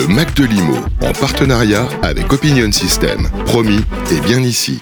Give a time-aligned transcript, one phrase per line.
[0.00, 3.28] Le Mac de Limo, en partenariat avec Opinion System.
[3.44, 4.80] Promis, et bien ici.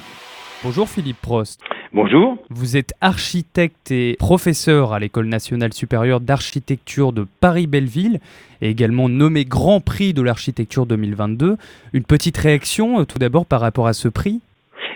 [0.63, 1.61] Bonjour Philippe Prost.
[1.93, 2.37] Bonjour.
[2.51, 8.21] Vous êtes architecte et professeur à l'École nationale supérieure d'architecture de Paris-Belleville
[8.61, 11.57] et également nommé Grand Prix de l'architecture 2022.
[11.95, 14.41] Une petite réaction euh, tout d'abord par rapport à ce prix?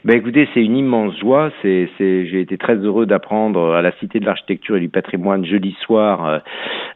[0.05, 1.51] Ben écoutez, c'est une immense joie.
[1.63, 5.77] C'est, j'ai été très heureux d'apprendre à la Cité de l'Architecture et du Patrimoine jeudi
[5.85, 6.39] soir euh,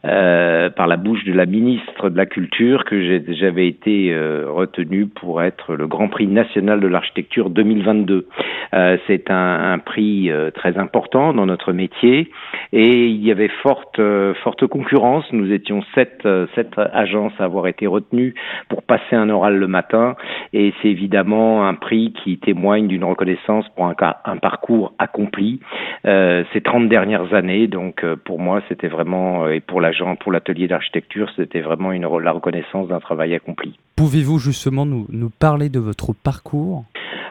[0.05, 5.07] euh, par la bouche de la ministre de la Culture que j'avais été euh, retenu
[5.07, 8.27] pour être le Grand Prix national de l'architecture 2022.
[8.73, 12.29] Euh, c'est un, un prix euh, très important dans notre métier
[12.73, 14.01] et il y avait forte,
[14.43, 15.25] forte concurrence.
[15.31, 18.33] Nous étions sept, sept agences à avoir été retenues
[18.69, 20.15] pour passer un oral le matin
[20.53, 25.59] et c'est évidemment un prix qui témoigne d'une reconnaissance pour un, parcours accompli
[26.03, 27.67] ces 30 dernières années.
[27.67, 32.31] Donc pour moi, c'était vraiment et pour l'agent, pour l'atelier d'architecture, c'était vraiment une, la
[32.31, 33.77] reconnaissance d'un travail accompli.
[33.95, 36.85] Pouvez-vous justement nous parler de votre parcours?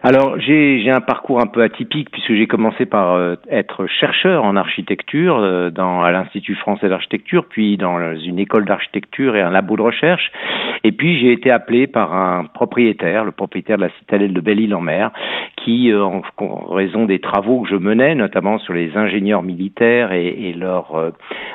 [0.07, 4.55] Alors j'ai un parcours un peu atypique puisque j'ai commencé par euh, être chercheur en
[4.55, 9.77] architecture euh, dans à l'Institut français d'architecture, puis dans une école d'architecture et un labo
[9.77, 10.31] de recherche.
[10.85, 15.11] Et puis j'ai été appelé par un propriétaire, le propriétaire de la citadelle de Belle-Île-en-Mer,
[15.57, 16.23] qui, euh, en,
[16.71, 21.13] raison des travaux que je menais, notamment sur les ingénieurs militaires et, leurs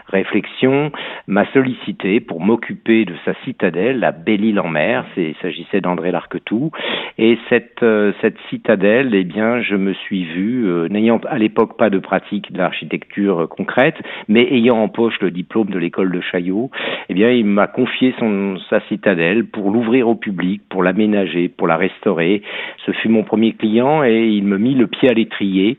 [0.09, 0.91] réflexions,
[1.27, 5.05] m'a sollicité pour m'occuper de sa citadelle à Belle-Île-en-Mer.
[5.15, 6.71] Il s'agissait d'André Larquetou.
[7.17, 7.85] Et cette,
[8.21, 13.47] cette citadelle, eh bien, je me suis vu, n'ayant à l'époque pas de pratique d'architecture
[13.49, 13.95] concrète,
[14.27, 16.69] mais ayant en poche le diplôme de l'école de Chaillot,
[17.09, 21.67] eh bien, il m'a confié son, sa citadelle pour l'ouvrir au public, pour l'aménager, pour
[21.67, 22.41] la restaurer.
[22.85, 25.77] Ce fut mon premier client et il me mit le pied à l'étrier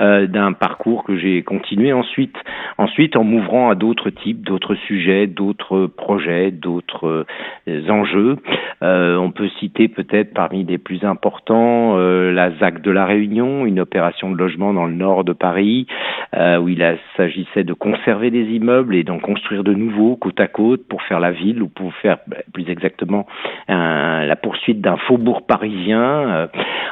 [0.00, 2.34] euh, d'un parcours que j'ai continué ensuite,
[2.78, 7.26] ensuite en m'ouvrant à d'autres types, d'autres sujets, d'autres projets, d'autres
[7.68, 8.38] euh, enjeux.
[8.82, 13.80] Euh, on peut citer peut-être parmi les plus importants la ZAC de la Réunion, une
[13.80, 15.86] opération de logement dans le nord de Paris,
[16.34, 20.86] où il s'agissait de conserver des immeubles et d'en construire de nouveaux côte à côte
[20.88, 22.18] pour faire la ville ou pour faire
[22.52, 23.26] plus exactement
[23.68, 26.48] la poursuite d'un faubourg parisien.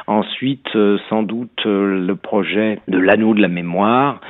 [0.07, 0.69] ensuite,
[1.09, 4.21] sans doute le projet de l'anneau de la mémoire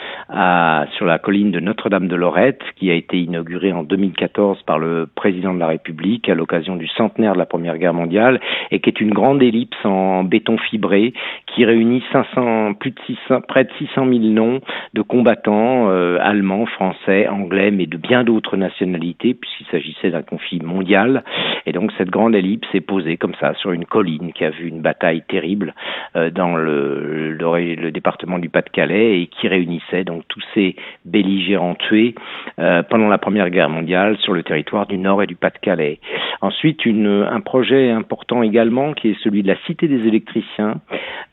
[0.95, 5.07] sur la colline de Notre-Dame de Lorette, qui a été inauguré en 2014 par le
[5.15, 8.39] président de la République à l'occasion du centenaire de la Première Guerre mondiale,
[8.71, 11.13] et qui est une grande ellipse en béton fibré
[11.53, 14.61] qui réunit 500, plus de 600, près de 600 000 noms
[14.93, 20.59] de combattants euh, allemands, français, anglais, mais de bien d'autres nationalités, puisqu'il s'agissait d'un conflit
[20.59, 21.23] mondial.
[21.65, 24.67] Et donc cette grande ellipse est posée comme ça sur une colline qui a vu
[24.67, 25.73] une bataille terrible
[26.15, 31.75] euh, dans le, le, le, département du Pas-de-Calais et qui réunissait donc tous ces belligérants
[31.75, 32.15] tués
[32.59, 35.99] euh, pendant la Première Guerre mondiale sur le territoire du Nord et du Pas-de-Calais.
[36.41, 40.81] Ensuite, une, un projet important également qui est celui de la Cité des électriciens,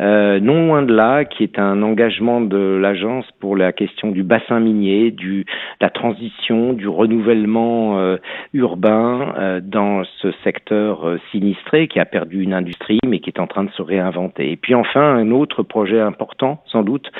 [0.07, 4.23] euh, non loin de là, qui est un engagement de l'agence pour la question du
[4.23, 5.45] bassin minier, du
[5.81, 8.17] la transition, du renouvellement euh,
[8.53, 13.47] urbain euh, dans ce secteur sinistré qui a perdu une industrie mais qui est en
[13.47, 14.53] train de se réinventer.
[14.53, 17.11] Et puis enfin, un autre projet important, sans doute,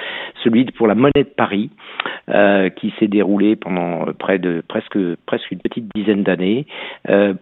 [0.45, 1.71] celui pour la monnaie de Paris,
[2.77, 6.67] qui s'est déroulé pendant presque une petite dizaine d'années,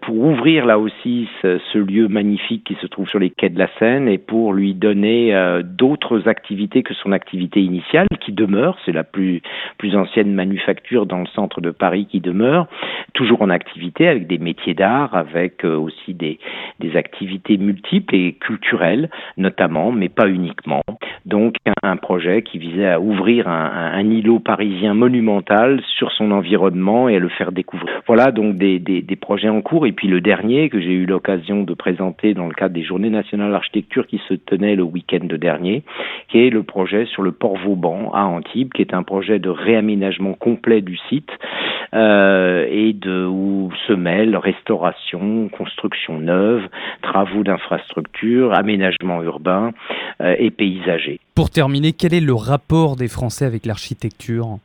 [0.02, 3.68] pour ouvrir là aussi ce, lieu magnifique qui se trouve sur les quais de la
[3.78, 8.92] Seine et pour lui donner euh, d'autres activités que son activité initiale, qui demeure, c'est
[8.92, 9.42] la plus
[9.94, 12.66] ancienne manufacture dans le centre de Paris qui demeure,
[13.12, 16.38] toujours en activité avec des métiers d'art, avec euh, aussi des
[16.94, 20.82] activités multiples et culturelles notamment, mais pas uniquement.
[21.26, 27.16] Donc un, projet qui visait à ouvrir un, îlot parisien monumental sur son environnement et
[27.16, 28.02] à le faire découvrir.
[28.06, 29.86] Voilà donc des, des, des projets en cours.
[29.86, 33.10] Et puis le dernier que j'ai eu l'occasion de présenter dans le cadre des Journées
[33.10, 35.82] nationales d'architecture qui se tenaient le week-end dernier,
[36.28, 39.48] qui est le projet sur le port Vauban à Antibes, qui est un projet de
[39.48, 41.30] réaménagement complet du site
[41.94, 46.62] euh, et de où se mêlent restauration, construction neuve,
[47.02, 49.72] travaux d'infrastructure, aménagement urbain
[50.20, 51.20] euh, et paysager.
[51.34, 54.58] Pour terminer, quel est le rapport des Français avec l'architecture?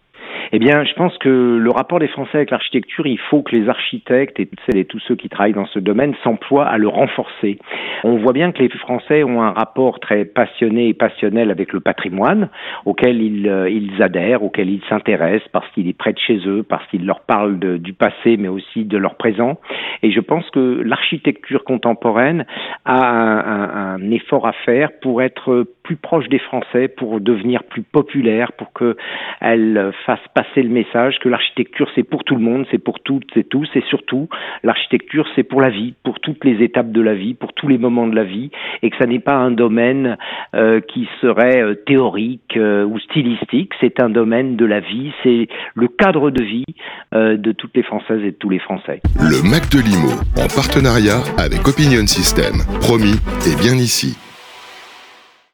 [0.51, 3.69] Eh bien, je pense que le rapport des Français avec l'architecture, il faut que les
[3.69, 7.60] architectes et celles et tous ceux qui travaillent dans ce domaine s'emploient à le renforcer.
[8.04, 11.81] On voit bien que les Français ont un rapport très passionné et passionnel avec le
[11.81, 12.50] patrimoine,
[12.86, 16.63] auquel ils, euh, ils adhèrent, auquel ils s'intéressent parce qu'il est près de chez eux,
[16.63, 19.60] parce qu'il leur parle du passé, mais aussi de leur présent.
[20.01, 22.46] Et je pense que l'architecture contemporaine
[22.86, 27.63] a un, un, un effort à faire pour être plus proche des Français, pour devenir
[27.63, 32.65] plus populaire, pour qu'elle fasse passer le message que l'architecture c'est pour tout le monde,
[32.71, 34.30] c'est pour toutes et tous, et surtout
[34.63, 37.77] l'architecture c'est pour la vie, pour toutes les étapes de la vie, pour tous les
[37.77, 38.50] moments de la vie,
[38.81, 40.18] et que ça n'est pas un domaine
[40.56, 45.50] euh, qui serait euh, théorique euh, ou stylistique, c'est un domaine de la vie, c'est
[45.75, 46.65] le cadre de vie
[47.12, 49.01] de toutes les Françaises et de tous les Français.
[49.19, 54.29] Le Mac de Limo, en partenariat avec Opinion System, promis et bien ici.